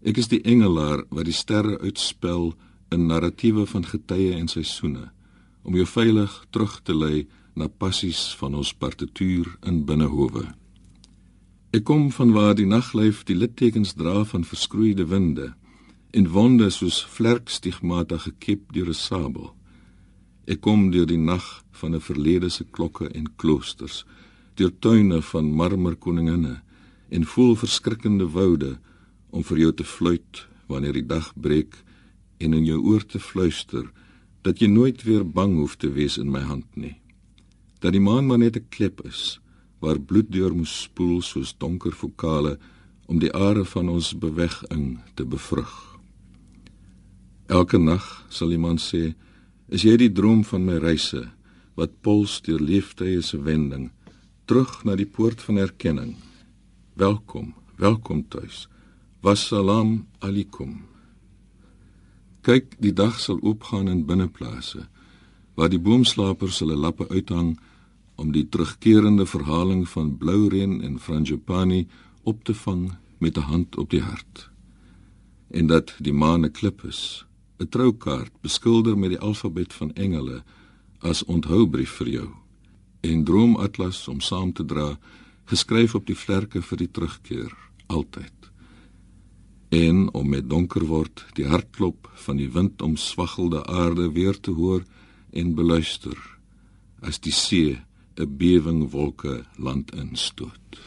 Ek 0.00 0.16
is 0.16 0.30
die 0.32 0.40
engelaar 0.40 1.04
wat 1.10 1.28
die 1.28 1.36
sterre 1.36 1.76
uitspel 1.84 2.54
in 2.94 3.06
narratiewe 3.10 3.66
van 3.66 3.84
getye 3.86 4.34
en 4.38 4.48
seisoene 4.48 5.10
om 5.64 5.76
jou 5.78 5.86
veilig 5.88 6.32
terug 6.52 6.80
te 6.84 6.94
lei 6.94 7.26
na 7.54 7.68
passies 7.68 8.34
van 8.40 8.54
ons 8.58 8.74
partituur 8.74 9.48
in 9.68 9.84
binnehowe. 9.88 10.44
Ek 11.74 11.84
kom 11.88 12.10
van 12.14 12.32
waar 12.34 12.54
die 12.54 12.68
naglyf 12.70 13.24
die 13.26 13.36
littekens 13.38 13.94
dra 13.98 14.22
van 14.30 14.44
verskroeide 14.46 15.08
winde 15.10 15.52
en 16.14 16.28
wonde 16.30 16.68
soos 16.70 17.00
vlerkstigmata 17.16 18.18
gekep 18.26 18.72
deur 18.72 18.88
'n 18.88 19.00
sabel. 19.08 19.54
Ek 20.46 20.60
kom 20.60 20.90
deur 20.90 21.06
die 21.06 21.18
nag 21.18 21.64
van 21.72 21.94
'n 21.94 22.00
verlede 22.00 22.50
se 22.50 22.64
klokke 22.64 23.08
en 23.08 23.26
kloosters, 23.36 24.04
deur 24.54 24.72
tuine 24.78 25.22
van 25.22 25.54
marmerkoninginne 25.54 26.62
en 27.08 27.24
voel 27.24 27.56
verskrikkende 27.56 28.26
woude 28.30 28.78
om 29.30 29.42
vir 29.42 29.58
jou 29.58 29.72
te 29.72 29.84
fluit 29.84 30.46
wanneer 30.66 30.92
die 30.92 31.06
dag 31.06 31.32
breek 31.36 31.83
en 32.38 32.54
in 32.54 32.64
jou 32.64 32.80
oor 32.82 33.04
te 33.06 33.20
fluister 33.20 33.86
dat 34.44 34.60
jy 34.60 34.68
nooit 34.68 35.02
weer 35.02 35.24
bang 35.24 35.56
hoef 35.56 35.76
te 35.76 35.90
wees 35.92 36.18
in 36.20 36.30
my 36.30 36.42
hand 36.44 36.68
nie. 36.76 36.96
Dat 37.80 37.92
die 37.96 38.02
maan 38.02 38.26
maar 38.26 38.38
net 38.38 38.56
'n 38.56 38.68
klep 38.68 39.00
is 39.04 39.40
waar 39.80 40.00
bloed 40.00 40.32
deur 40.32 40.54
moes 40.54 40.82
spoel 40.82 41.22
soos 41.22 41.54
donker 41.58 41.92
vokale 41.92 42.58
om 43.06 43.18
die 43.18 43.32
are 43.32 43.64
van 43.64 43.88
ons 43.88 44.14
beweging 44.18 45.00
te 45.14 45.24
bevrug. 45.24 45.98
Elke 47.46 47.78
nag 47.78 48.26
sal 48.28 48.52
iemand 48.52 48.80
sê 48.80 49.14
Is 49.68 49.82
jy 49.82 49.96
die 49.96 50.12
droom 50.12 50.44
van 50.44 50.64
my 50.64 50.76
reise 50.76 51.30
wat 51.74 52.00
pols 52.04 52.40
deur 52.44 52.60
leeftye 52.60 53.22
se 53.22 53.40
wending 53.40 53.90
terug 54.44 54.84
na 54.84 54.94
die 54.94 55.08
poort 55.08 55.40
van 55.42 55.56
erkenning? 55.56 56.16
Welkom, 56.94 57.54
welkom 57.76 58.28
tuis. 58.28 58.68
Wassalam 59.24 60.06
alikum. 60.20 60.93
Kyk, 62.44 62.74
die 62.76 62.92
dag 62.92 63.16
sal 63.20 63.38
oopgaan 63.40 63.88
in 63.88 64.02
binneplase 64.04 64.82
waar 65.56 65.70
die 65.72 65.80
boomslapers 65.80 66.58
hulle 66.60 66.76
lappe 66.76 67.06
uithang 67.08 67.54
om 68.20 68.32
die 68.34 68.44
terugkerende 68.44 69.24
verhaling 69.26 69.84
van 69.88 70.10
Bloureën 70.18 70.80
en 70.84 70.98
Frangipani 71.00 71.86
op 72.28 72.42
te 72.44 72.54
vang 72.54 72.82
met 73.18 73.38
'n 73.38 73.48
hand 73.48 73.76
op 73.76 73.90
die 73.90 74.02
hart. 74.02 74.50
En 75.50 75.66
dat 75.66 75.94
die 75.98 76.12
maan 76.12 76.44
'n 76.44 76.50
klip 76.50 76.84
is 76.84 77.24
'n 77.58 77.68
troukaart 77.68 78.32
beskilder 78.40 78.98
met 78.98 79.10
die 79.10 79.20
alfabet 79.20 79.72
van 79.72 79.94
engele 79.94 80.42
as 80.98 81.24
onthoubrief 81.24 81.90
vir 81.90 82.08
jou 82.08 82.28
en 83.00 83.24
droomatlas 83.24 84.08
om 84.08 84.20
saam 84.20 84.52
te 84.52 84.64
dra 84.64 84.98
geskryf 85.44 85.94
op 85.94 86.06
die 86.06 86.16
vlerke 86.16 86.62
vir 86.62 86.78
die 86.78 86.90
terugkeer 86.90 87.52
altyd 87.86 88.43
om 90.12 90.28
met 90.28 90.50
donker 90.50 90.84
word 90.86 91.24
die 91.38 91.46
hartklop 91.46 92.10
van 92.26 92.36
die 92.36 92.50
wind 92.50 92.82
omswaggelde 92.82 93.64
aarde 93.66 94.10
weer 94.12 94.40
te 94.40 94.50
hoor 94.50 94.84
en 95.32 95.54
beluister 95.54 96.18
as 97.00 97.20
die 97.20 97.32
see 97.32 97.78
'n 98.16 98.36
bewing 98.38 98.90
wolke 98.90 99.44
land 99.56 99.94
instoot 99.94 100.80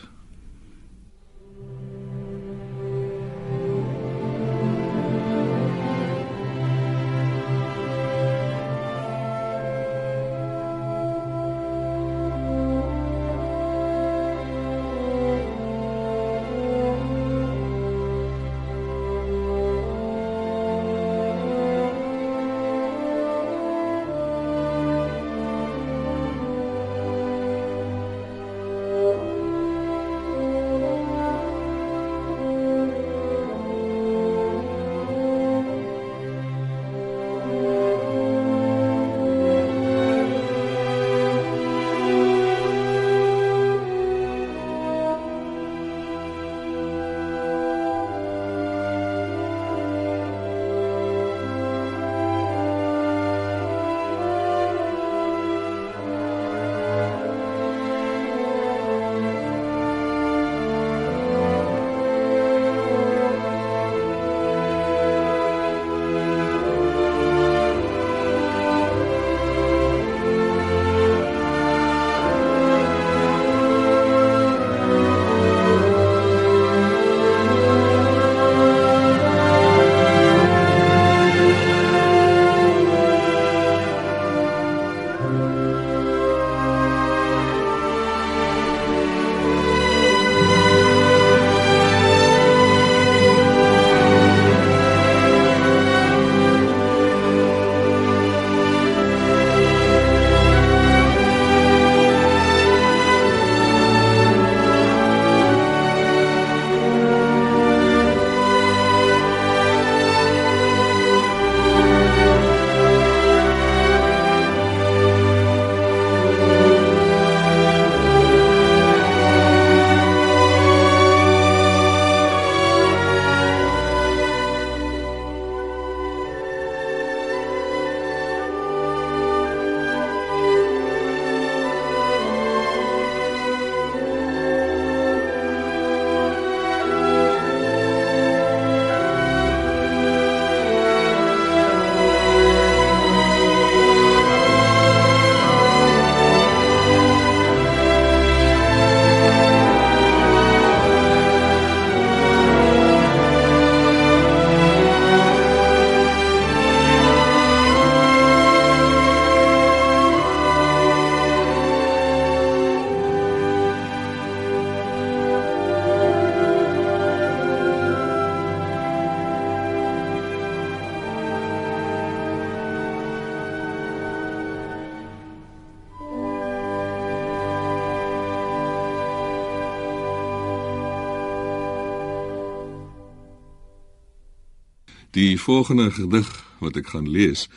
Die 185.18 185.40
volgende 185.42 185.90
gedig 185.92 186.28
wat 186.62 186.76
ek 186.78 186.92
gaan 186.94 187.08
lees 187.10 187.48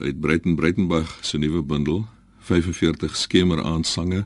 uit 0.00 0.22
Breiten 0.24 0.54
Breitenberg 0.56 1.10
se 1.20 1.36
nuwe 1.36 1.60
bundel 1.60 2.06
45 2.48 3.16
skemeraandsange 3.16 4.22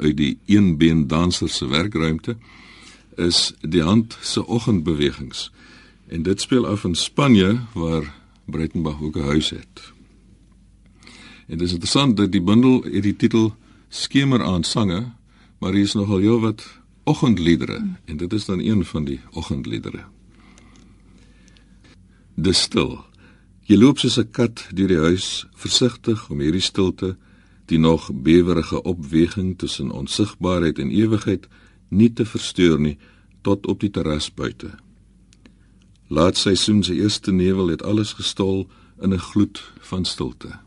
uit 0.00 0.14
die 0.16 0.38
eenbeen 0.48 1.02
danser 1.10 1.50
se 1.52 1.66
werkruimte 1.68 2.38
is 3.20 3.50
die 3.60 3.82
hand 3.84 4.16
se 4.24 4.40
oggendbewegings. 4.46 5.50
En 6.08 6.22
dit 6.24 6.40
speel 6.40 6.64
af 6.66 6.86
in 6.88 6.94
Spanje 6.96 7.58
waar 7.74 8.08
Breitenberg 8.48 9.02
ook 9.02 9.16
'n 9.16 9.28
huis 9.32 9.50
het. 9.50 9.92
En 11.46 11.58
dit 11.58 11.66
is 11.66 11.72
interessant 11.72 12.16
dat 12.16 12.32
die 12.32 12.42
bundel 12.42 12.82
het 12.82 13.02
die 13.02 13.16
titel 13.16 13.54
Skemeraandsange, 13.88 15.12
maar 15.58 15.72
hier 15.72 15.82
is 15.82 15.92
nogal 15.92 16.18
heelwat 16.18 16.80
oggendliedere 17.04 17.84
en 18.04 18.16
dit 18.16 18.32
is 18.32 18.44
dan 18.44 18.60
een 18.60 18.84
van 18.84 19.04
die 19.04 19.20
oggendliedere. 19.30 20.19
Dis 22.34 22.62
stil. 22.62 22.98
Jy 23.66 23.76
loop 23.76 23.98
soos 23.98 24.18
'n 24.18 24.30
kat 24.30 24.68
deur 24.74 24.88
die 24.88 24.98
huis, 24.98 25.46
versigtig 25.54 26.30
om 26.30 26.40
hierdie 26.40 26.60
stilte, 26.60 27.16
die 27.66 27.78
nog 27.78 28.10
bewerige 28.12 28.82
opweging 28.82 29.58
tussen 29.58 29.90
onsigbaarheid 29.90 30.78
en 30.78 30.90
ewigheid 30.90 31.48
nie 31.88 32.12
te 32.12 32.24
versteur 32.24 32.80
nie 32.80 32.98
tot 33.42 33.66
op 33.66 33.80
die 33.80 33.90
terras 33.90 34.34
buite. 34.34 34.70
Laat 36.08 36.36
seisoen 36.36 36.82
se 36.82 36.94
eerste 36.94 37.32
nevel 37.32 37.68
het 37.68 37.82
alles 37.82 38.12
gestol 38.12 38.66
in 39.00 39.14
'n 39.14 39.18
gloed 39.18 39.72
van 39.80 40.04
stilte. 40.04 40.58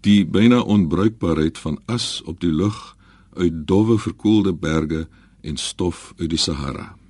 Die 0.00 0.26
byna 0.26 0.60
onbruikbaarheid 0.60 1.58
van 1.58 1.80
as 1.86 2.22
op 2.24 2.40
die 2.40 2.52
lug 2.52 2.96
uit 3.34 3.66
dowwe 3.66 3.98
verkoelde 3.98 4.52
berge 4.52 5.08
en 5.40 5.56
stof 5.56 6.14
uit 6.16 6.30
die 6.30 6.38
Sahara. 6.38 7.01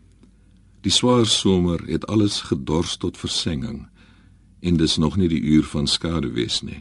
Die 0.83 0.91
swaar 0.91 1.27
somer 1.27 1.83
het 1.87 2.07
alles 2.07 2.41
gedors 2.41 2.97
tot 2.97 3.19
versenging 3.19 3.87
en 4.61 4.77
dis 4.77 4.97
nog 4.97 5.17
nie 5.17 5.29
die 5.29 5.43
uur 5.55 5.65
van 5.65 5.87
skaduwees 5.87 6.63
nie. 6.63 6.81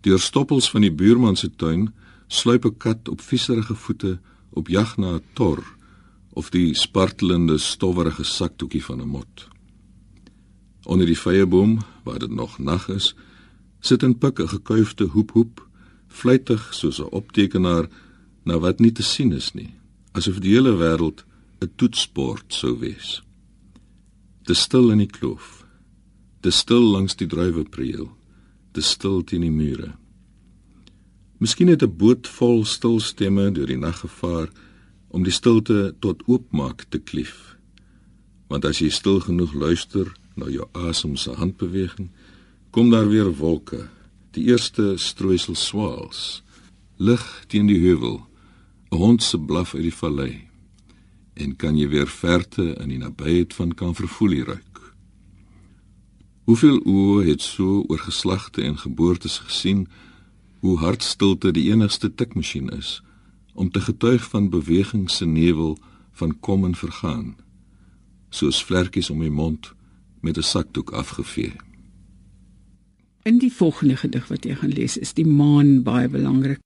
Deur 0.00 0.20
stoppels 0.20 0.70
van 0.70 0.84
die 0.84 0.92
buurman 0.92 1.36
se 1.36 1.50
tuin 1.56 1.88
sluip 2.28 2.64
'n 2.64 2.76
kat 2.76 3.08
op 3.08 3.20
vieserige 3.20 3.74
voete 3.74 4.18
op 4.50 4.68
jag 4.68 4.96
na 4.96 5.14
'n 5.14 5.22
tor 5.32 5.64
of 6.32 6.50
die 6.50 6.74
spartelende 6.74 7.58
stowwerige 7.58 8.24
saktoekie 8.24 8.84
van 8.84 9.00
'n 9.00 9.08
mot. 9.08 9.48
Onder 10.84 11.06
die 11.06 11.18
vyeboom, 11.18 11.78
waar 12.04 12.18
dit 12.18 12.30
nog 12.30 12.58
nag 12.58 12.88
is, 12.88 13.14
sit 13.80 14.02
'n 14.02 14.18
pikke 14.18 14.48
gekuifde 14.48 15.04
hoep 15.04 15.30
hoep, 15.30 15.68
vlytig 16.08 16.74
soos 16.74 17.00
'n 17.00 17.10
optekenaar 17.10 17.88
na 18.42 18.58
wat 18.58 18.78
nie 18.78 18.92
te 18.92 19.02
sien 19.02 19.32
is 19.32 19.52
nie, 19.52 19.74
asof 20.12 20.38
die 20.38 20.52
hele 20.52 20.76
wêreld 20.76 21.24
'n 21.60 21.70
toetsport 21.76 22.52
sou 22.52 22.78
wees. 22.78 23.22
Te 24.44 24.54
stil 24.54 24.90
in 24.90 24.98
die 24.98 25.12
kloof. 25.18 25.64
Te 26.40 26.50
stil 26.50 26.84
langs 26.94 27.16
die 27.16 27.26
druiwepreel. 27.26 28.10
Te 28.72 28.80
stil 28.80 29.24
teen 29.24 29.40
die 29.40 29.50
mure. 29.50 29.94
Miskien 31.38 31.68
het 31.68 31.82
'n 31.82 31.96
boot 31.96 32.28
vol 32.28 32.64
stil 32.64 33.00
stemme 33.00 33.50
deur 33.52 33.66
die 33.66 33.78
nag 33.78 33.98
gevaar 34.00 34.48
om 35.08 35.22
die 35.22 35.32
stilte 35.32 35.94
tot 36.00 36.22
oopmaak 36.26 36.84
te 36.88 36.98
klief. 36.98 37.56
Want 38.48 38.64
as 38.64 38.78
jy 38.78 38.88
stil 38.88 39.20
genoeg 39.20 39.54
luister 39.54 40.12
na 40.34 40.46
jou 40.48 40.68
asem 40.72 41.16
se 41.16 41.30
handbeweging, 41.30 42.10
kom 42.70 42.90
daar 42.90 43.08
weer 43.08 43.32
wolke, 43.36 43.88
die 44.30 44.44
eerste 44.44 44.96
strooisel 44.96 45.54
swaals, 45.54 46.42
lig 46.96 47.44
teen 47.48 47.66
die 47.66 47.80
heuwel, 47.80 48.26
'n 48.92 48.96
hond 48.96 49.22
se 49.22 49.38
blaf 49.38 49.74
uit 49.74 49.82
die 49.82 49.94
vallei. 49.94 50.45
En 51.36 51.56
kan 51.56 51.76
jy 51.76 51.88
weer 51.92 52.08
verte 52.08 52.72
in 52.80 52.88
die 52.88 52.98
nabyheid 52.98 53.54
van 53.54 53.74
kan 53.76 53.94
vervoel 53.94 54.38
ruik. 54.48 54.80
Hoeveel 56.48 56.78
oë 56.86 57.24
het 57.26 57.42
so 57.42 57.82
oor 57.88 57.98
geslagte 57.98 58.62
en 58.62 58.78
geboortes 58.78 59.38
gesien 59.44 59.86
hoe 60.60 60.78
hartstilte 60.78 61.52
die 61.52 61.70
enigste 61.72 62.08
tikmasjien 62.14 62.70
is 62.72 63.02
om 63.54 63.70
te 63.70 63.80
getuig 63.80 64.24
van 64.28 64.50
beweging 64.50 65.10
se 65.10 65.26
nevel 65.26 65.76
van 66.12 66.40
kom 66.40 66.64
en 66.64 66.74
vergaan 66.74 67.34
soos 68.36 68.60
vlekkies 68.64 69.10
om 69.10 69.22
die 69.24 69.32
mond 69.32 69.72
met 70.20 70.38
'n 70.38 70.42
sakdoek 70.42 70.90
afgevee. 70.90 71.52
In 73.22 73.38
die 73.38 73.52
volgende 73.52 73.96
gedig 73.96 74.28
wat 74.28 74.44
jy 74.44 74.54
gaan 74.54 74.72
lees 74.72 74.96
is 74.96 75.12
die 75.12 75.26
maan 75.26 75.82
baie 75.82 76.08
belangrik. 76.08 76.58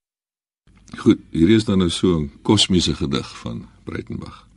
Goed, 0.98 1.18
hier 1.30 1.48
is 1.48 1.64
dan 1.64 1.78
nou 1.78 1.90
so 1.90 2.20
'n 2.20 2.30
kosmiese 2.42 2.94
gedig 2.94 3.38
van 3.38 3.66
Breitenberg. 3.85 4.50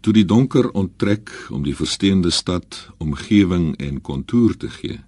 Toe 0.00 0.12
die 0.16 0.24
donker 0.24 0.70
onttrek 0.70 1.30
om 1.50 1.62
die 1.62 1.76
versteende 1.76 2.30
stad 2.30 2.88
omgewing 2.98 3.74
en 3.76 4.00
kontour 4.00 4.56
te 4.56 4.70
gee, 4.72 5.00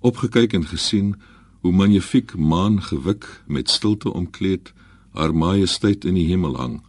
opgekyk 0.00 0.52
en 0.52 0.66
gesien 0.68 1.14
hoe 1.60 1.72
magnifiek 1.72 2.36
maan 2.36 2.82
gewik 2.82 3.26
met 3.46 3.70
stilte 3.70 4.12
omkleed 4.12 4.72
haar 5.12 5.34
majesteit 5.34 6.04
in 6.04 6.14
die 6.14 6.28
hemel 6.28 6.56
hang 6.56 6.80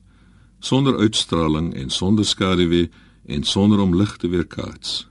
sonder 0.61 0.97
uitstraling 0.97 1.73
en 1.73 1.89
sonder 1.89 2.25
skaduwee 2.25 2.89
en 3.25 3.43
sonder 3.43 3.79
om 3.79 3.95
lig 3.95 4.15
te 4.17 4.29
weerkaats 4.29 5.07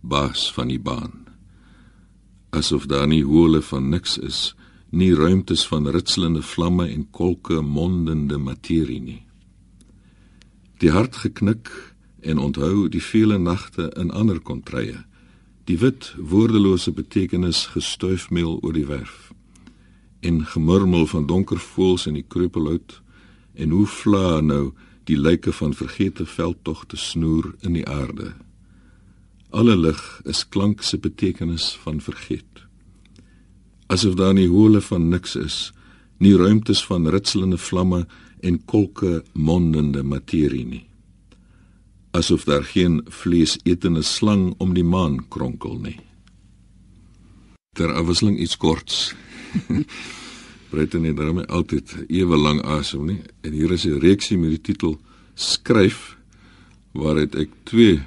baas 0.00 0.52
van 0.52 0.70
die 0.70 0.80
baan. 0.80 1.12
Asof 2.50 2.86
daar 2.86 3.06
nie 3.06 3.24
hole 3.24 3.62
van 3.62 3.88
niks 3.88 4.18
is 4.18 4.54
nie 4.90 5.14
ruimtes 5.14 5.66
van 5.66 5.88
ritselende 5.88 6.42
vlamme 6.42 6.86
en 6.88 7.06
kolke 7.10 7.60
mondende 7.60 8.38
materie 8.38 9.00
nie 9.00 9.22
die 10.82 10.90
hart 10.90 11.16
geknik 11.22 11.70
en 12.20 12.38
onthou 12.42 12.88
die 12.90 13.02
vele 13.02 13.38
nagte 13.38 13.88
in 13.98 14.10
ander 14.10 14.40
kontrye. 14.40 15.04
Die 15.70 15.78
wit 15.78 16.10
woordelose 16.18 16.90
betekenis 16.92 17.68
gestuifmeel 17.74 18.58
oor 18.62 18.74
die 18.74 18.86
werf. 18.86 19.30
En 20.20 20.42
gemurmel 20.46 21.06
van 21.06 21.26
donker 21.26 21.58
voëls 21.58 22.06
in 22.10 22.18
die 22.18 22.26
kreupelhout. 22.26 22.98
En 23.54 23.70
hoe 23.70 23.86
vla 23.86 24.40
nou 24.40 24.72
die 25.06 25.18
lyke 25.18 25.52
van 25.52 25.74
vergete 25.74 26.26
veldtogte 26.26 26.96
snoer 26.96 27.52
in 27.60 27.78
die 27.78 27.86
aarde. 27.86 28.32
Alle 29.50 29.76
lig 29.76 30.02
is 30.24 30.42
klank 30.48 30.82
se 30.82 30.98
betekenis 30.98 31.72
van 31.82 32.00
vergeet. 32.00 32.66
Asof 33.86 34.14
daar 34.18 34.34
nie 34.34 34.48
hole 34.48 34.80
van 34.80 35.08
niks 35.08 35.36
is 35.36 35.72
nie 36.22 36.36
ruimtes 36.38 36.84
van 36.86 37.08
ritselende 37.10 37.58
vlamme 37.58 38.04
en 38.42 38.64
kolke 38.64 39.22
mondende 39.32 40.02
materie 40.02 40.64
nie 40.66 40.86
asof 42.12 42.44
daar 42.44 42.64
geen 42.64 43.00
vleesetende 43.08 44.02
slang 44.02 44.54
om 44.58 44.74
die 44.74 44.84
maan 44.84 45.28
kronkel 45.28 45.78
nie. 45.80 45.96
Ter 47.76 47.92
afwisseling 47.92 48.36
iets 48.38 48.56
korts. 48.56 49.14
Breiten 50.70 51.04
het 51.04 51.16
daarmee 51.16 51.48
altyd 51.48 51.94
ewe 52.08 52.36
lang 52.36 52.60
asem 52.68 53.06
nie 53.08 53.20
en 53.40 53.52
hier 53.52 53.72
is 53.72 53.84
'n 53.84 54.00
reeksie 54.00 54.38
met 54.38 54.50
die 54.50 54.60
titel 54.60 55.00
Skryf 55.34 56.16
waaruit 56.92 57.34
ek 57.34 57.48
twee 57.62 58.02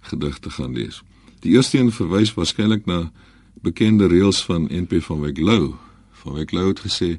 gedigte 0.00 0.50
gaan 0.50 0.74
lees. 0.74 1.02
Die 1.40 1.52
eerste 1.52 1.78
een 1.78 1.92
verwys 1.92 2.34
waarskynlik 2.34 2.86
na 2.86 3.12
bekende 3.62 4.06
reëls 4.06 4.44
van 4.44 4.70
NP 4.70 5.02
van 5.02 5.20
Wyk 5.20 5.38
Lou. 5.38 5.74
Van 6.12 6.34
Wyk 6.34 6.52
Lou 6.52 6.68
het 6.68 6.80
gesê 6.80 7.18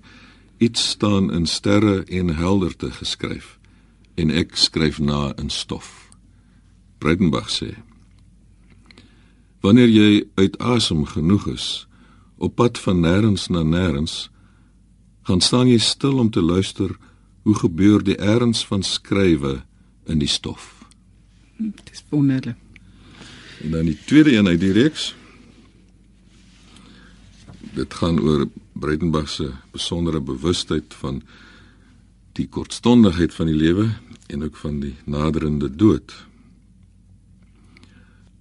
iets 0.57 0.89
staan 0.89 1.33
in 1.33 1.45
sterre 1.45 2.03
en 2.03 2.35
helderte 2.35 2.91
geskryf 2.91 3.57
en 4.15 4.31
ek 4.31 4.55
skryf 4.55 4.99
na 4.99 5.33
in 5.35 5.49
stof. 5.49 6.09
Breitenberg 6.97 7.49
sê: 7.51 7.73
Wanneer 9.59 9.91
jy 9.91 10.23
uit 10.39 10.57
asem 10.57 11.03
genoeg 11.05 11.47
is, 11.51 11.67
op 12.37 12.55
pad 12.55 12.79
van 12.79 13.01
nêrens 13.03 13.49
na 13.51 13.63
nêrens, 13.63 14.29
gaan 15.27 15.41
staan 15.41 15.67
jy 15.67 15.79
stil 15.81 16.19
om 16.21 16.29
te 16.29 16.41
luister 16.41 16.95
hoe 17.43 17.55
gebeur 17.55 18.03
die 18.03 18.17
erns 18.17 18.63
van 18.65 18.83
skrywe 18.83 19.63
in 20.05 20.21
die 20.21 20.29
stof. 20.29 20.85
Dit 21.57 21.89
is 21.91 22.03
wonderlik. 22.09 22.57
En 23.63 23.71
dan 23.71 23.85
die 23.85 23.97
tweede 24.05 24.35
een 24.35 24.47
uit 24.47 24.59
die 24.59 24.71
reeks. 24.71 25.15
Dit 27.73 27.93
gaan 27.93 28.19
oor 28.19 28.47
Breitenberg 28.75 29.29
se 29.29 29.51
besondere 29.71 30.21
bewustheid 30.21 30.93
van 30.93 31.21
die 32.35 32.47
kortstondigheid 32.47 33.33
van 33.33 33.45
die 33.45 33.55
lewe 33.55 33.89
en 34.27 34.43
ook 34.43 34.55
van 34.55 34.79
die 34.79 34.95
naderende 35.05 35.75
dood. 35.75 36.25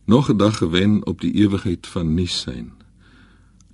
Nog 0.04 0.30
'n 0.30 0.36
dag 0.36 0.56
gewen 0.56 1.06
op 1.06 1.20
die 1.20 1.32
ewigheid 1.32 1.86
van 1.86 2.14
nie 2.14 2.26
syn 2.26 2.72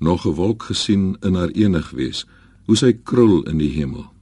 nog 0.01 0.27
'n 0.27 0.35
wolk 0.35 0.63
gesien 0.63 1.17
in 1.21 1.35
haar 1.35 1.49
enig 1.49 1.91
wees 1.91 2.27
hoe 2.65 2.77
sy 2.77 2.93
krul 2.93 3.43
in 3.43 3.59
die 3.59 3.71
hemel. 3.71 4.13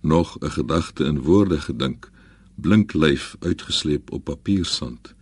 Nog 0.00 0.38
'n 0.38 0.50
gedagte 0.50 1.04
in 1.04 1.20
woorde 1.20 1.60
gedink 1.60 2.10
blink 2.54 2.92
lyf 2.92 3.36
uitgesleep 3.38 4.12
op 4.12 4.24
papiersand. 4.24 5.14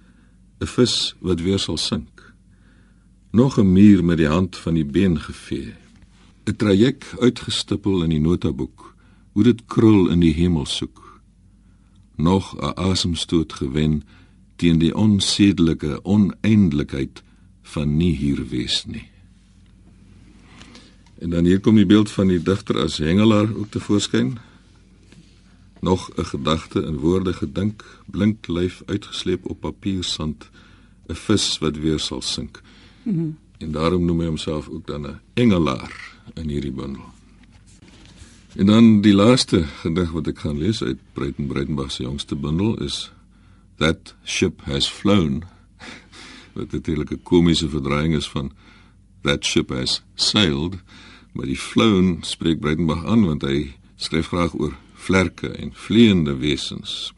'n 0.58 0.66
vis 0.66 1.14
wat 1.20 1.40
weer 1.40 1.58
sal 1.58 1.76
sink. 1.76 2.34
Nog 3.30 3.58
'n 3.58 3.72
muur 3.72 4.04
met 4.04 4.16
die 4.16 4.26
hand 4.26 4.56
van 4.56 4.74
die 4.74 4.84
been 4.84 5.20
gevee 5.20 5.74
'n 6.44 6.56
traject 6.56 7.18
uitgestippel 7.18 8.02
in 8.02 8.10
die 8.10 8.20
notaboek 8.20 8.94
hoe 9.32 9.42
dit 9.42 9.64
krul 9.66 10.10
in 10.10 10.20
die 10.20 10.34
hemel 10.34 10.66
soek 10.66 11.04
nog 12.16 12.56
'n 12.56 12.76
asemstoot 12.78 13.52
gewen 13.52 14.02
teen 14.56 14.78
die 14.78 14.96
onsedelike 14.96 16.04
oneindelikheid 16.04 17.22
van 17.62 17.96
nie 17.96 18.16
hier 18.16 18.48
wees 18.48 18.84
nie. 18.84 19.08
En 21.18 21.30
dan 21.30 21.44
hier 21.44 21.60
kom 21.60 21.74
die 21.74 21.86
beeld 21.86 22.10
van 22.10 22.26
die 22.26 22.42
digter 22.42 22.78
as 22.78 22.98
hengelaar 22.98 23.54
ook 23.56 23.70
te 23.70 23.80
voorskyn. 23.80 24.38
Nog 25.80 26.10
'n 26.16 26.24
gedagte 26.24 26.82
in 26.82 26.96
woorde 26.96 27.32
gedink, 27.32 28.00
blink 28.06 28.46
lyf 28.46 28.82
uitgesleep 28.86 29.50
op 29.50 29.60
papiersand, 29.60 30.50
'n 31.08 31.14
vis 31.14 31.58
wat 31.58 31.76
weer 31.76 31.98
sal 31.98 32.22
sink. 32.22 32.62
Mm 33.02 33.14
-hmm. 33.14 33.38
En 33.64 33.72
daarom 33.72 34.04
noem 34.04 34.20
hy 34.20 34.26
homself 34.26 34.68
ook 34.68 34.86
dan 34.86 35.06
'n 35.06 35.20
engelaar 35.34 35.92
in 36.34 36.48
hierdie 36.48 36.72
bundel. 36.72 37.08
En 38.54 38.66
dan 38.66 39.00
die 39.00 39.14
laaste 39.14 39.64
gedig 39.82 40.10
wat 40.10 40.26
ek 40.26 40.38
gaan 40.38 40.58
lees 40.58 40.82
uit 40.82 40.98
Breiten 41.12 41.46
Breitenberg 41.46 41.90
se 41.90 42.02
jongste 42.02 42.36
bundel 42.36 42.76
is 42.82 43.10
That 43.76 44.14
ship 44.24 44.60
has 44.64 44.88
flown. 44.88 45.42
wat 46.54 46.72
natuurlik 46.72 47.10
'n 47.10 47.22
komiese 47.22 47.68
verdraaiing 47.68 48.14
is 48.14 48.28
van 48.28 48.52
That 49.20 49.44
ship 49.44 49.68
has 49.68 50.02
sailed, 50.14 50.74
maar 51.32 51.46
die 51.46 51.58
flown 51.58 52.18
spreek 52.20 52.60
Breitenberg 52.60 53.04
aan 53.04 53.24
want 53.24 53.42
hy 53.42 53.74
skryf 53.96 54.26
graag 54.26 54.54
oor 54.54 54.76
vlerke 54.94 55.48
en 55.48 55.70
vleiende 55.72 56.36
wesens. 56.36 57.12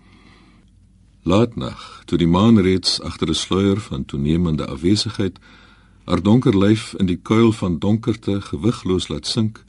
Laatnag, 1.23 2.03
toe 2.05 2.19
die 2.19 2.29
maan 2.29 2.61
reeds 2.61 3.01
agter 3.01 3.29
'n 3.29 3.35
sluier 3.35 3.81
van 3.81 4.05
toenemende 4.05 4.67
afwesigheid 4.67 5.39
haar 6.07 6.23
donker 6.23 6.57
lyf 6.59 6.95
in 6.99 7.11
die 7.11 7.19
kuil 7.19 7.53
van 7.53 7.79
donkerte 7.79 8.41
gewigloos 8.49 9.09
laat 9.09 9.27
sink 9.27 9.63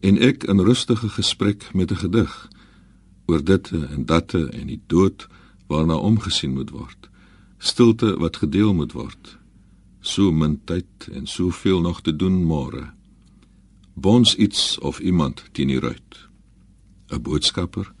en 0.00 0.18
ek 0.18 0.44
in 0.44 0.60
rustige 0.60 1.08
gesprek 1.18 1.68
met 1.74 1.90
'n 1.90 2.02
gedig 2.06 2.48
oor 3.26 3.44
dit 3.44 3.70
en 3.70 4.06
datte 4.06 4.48
en 4.48 4.66
die 4.66 4.80
dood 4.86 5.28
waarna 5.66 5.94
omgesien 5.94 6.52
moet 6.52 6.70
word 6.70 7.10
stilte 7.58 8.16
wat 8.18 8.36
gedeel 8.36 8.74
moet 8.74 8.92
word 8.92 9.38
so 10.02 10.32
min 10.34 10.58
tyd 10.66 11.06
en 11.14 11.26
soveel 11.26 11.80
nog 11.80 12.02
te 12.02 12.16
doen 12.16 12.42
môre. 12.44 12.90
Bons 13.94 14.34
iets 14.34 14.78
of 14.78 14.98
iemand 14.98 15.44
teen 15.52 15.70
die 15.70 15.80
ruit. 15.80 16.28
'n 17.12 17.22
boodskapper 17.22 17.92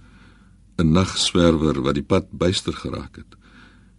'n 0.78 0.92
nagswerwer 0.92 1.82
wat 1.82 1.94
die 1.94 2.02
pad 2.02 2.30
byster 2.30 2.72
geraak 2.72 3.16
het 3.16 3.36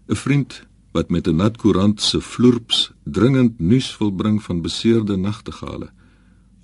'n 0.08 0.16
vriend 0.16 0.66
wat 0.94 1.10
met 1.10 1.28
'n 1.28 1.36
nat 1.36 1.58
koerant 1.58 2.02
se 2.02 2.22
vloerps 2.22 2.92
dringend 3.04 3.60
nuus 3.60 3.98
wil 3.98 4.12
bring 4.12 4.44
van 4.44 4.62
beseerde 4.62 5.16
nagtegale 5.16 5.90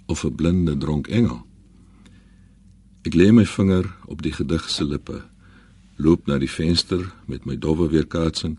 of 0.05 0.23
'n 0.23 0.35
blinde 0.35 0.77
dronk 0.77 1.07
engel. 1.07 1.45
Ek 3.01 3.13
lê 3.13 3.31
my 3.31 3.45
vinger 3.45 3.95
op 4.05 4.21
die 4.21 4.31
gedig 4.31 4.69
se 4.69 4.85
lippe, 4.85 5.23
loop 5.95 6.27
na 6.27 6.37
die 6.37 6.49
venster 6.49 7.13
met 7.25 7.45
my 7.45 7.57
dowwe 7.57 7.89
weerkaatsing, 7.89 8.57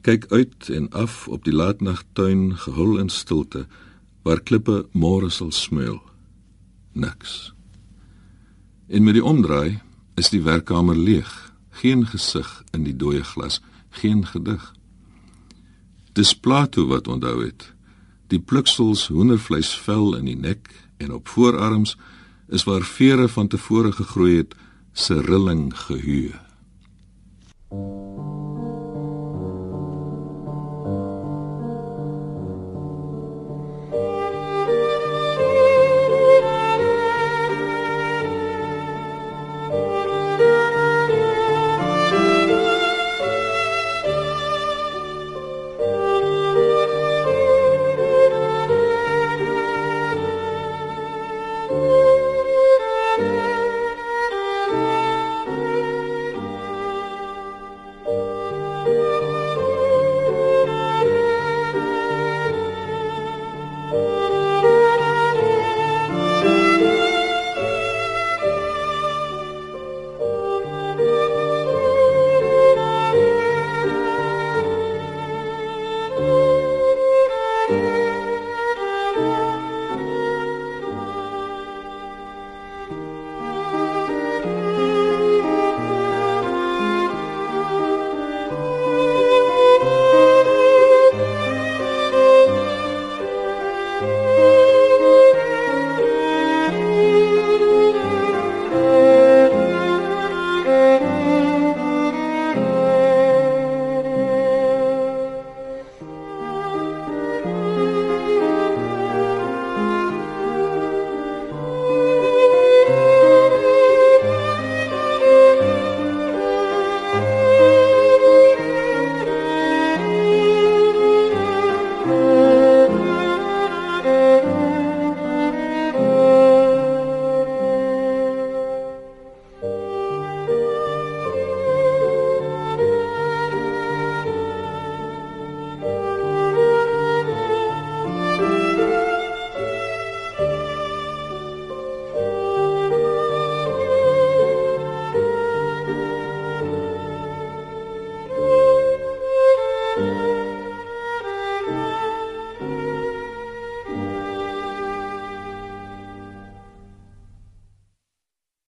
kyk 0.00 0.26
uit 0.30 0.68
en 0.68 0.90
af 0.90 1.28
op 1.28 1.44
die 1.44 1.52
laatnagtuin 1.54 2.56
gehul 2.56 2.98
in 2.98 3.08
stilte 3.08 3.66
waar 4.22 4.40
klippe 4.40 4.86
môre 4.92 5.30
sal 5.30 5.50
smeul. 5.50 6.02
Niks. 6.92 7.54
En 8.88 9.02
met 9.02 9.14
die 9.14 9.24
omdraai 9.24 9.80
is 10.14 10.30
die 10.30 10.42
werkkamer 10.42 10.96
leeg, 10.96 11.52
geen 11.70 12.06
gesig 12.06 12.62
in 12.70 12.84
die 12.84 12.96
dooie 12.96 13.24
glas, 13.24 13.60
geen 13.90 14.26
gedig. 14.26 14.72
Dis 16.12 16.34
Plato 16.34 16.86
wat 16.86 17.08
onthou 17.08 17.44
het. 17.44 17.72
Die 18.28 18.40
pluksels 18.40 19.06
hoendervleis 19.12 19.72
vel 19.84 20.16
in 20.16 20.28
die 20.28 20.36
nek 20.36 20.68
en 20.96 21.12
op 21.12 21.28
voorarms 21.28 21.96
is 22.48 22.64
waar 22.68 22.84
vere 22.84 23.28
van 23.28 23.48
tevore 23.48 23.92
gegroei 23.92 24.36
het, 24.36 24.54
se 24.92 25.20
rilling 25.20 25.72
gehuur. 25.76 26.40
Thank 27.72 28.36
you. 28.36 28.41